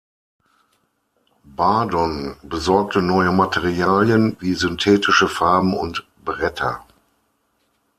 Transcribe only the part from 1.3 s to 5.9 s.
Bardon besorgte neue Materialien wie synthetische Farben